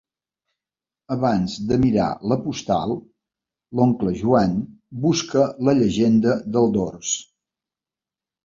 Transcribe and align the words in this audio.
Abans 1.15 1.57
de 1.71 1.77
mirar 1.83 2.07
la 2.31 2.37
postal, 2.45 2.95
l'oncle 3.81 4.15
Joan 4.23 4.57
busca 5.05 5.47
la 5.69 5.79
llegenda 5.83 6.35
del 6.57 6.75
dors. 6.81 7.17